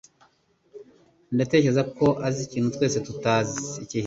[1.35, 3.59] Ndatekereza ko azi ikintu twese tutazi.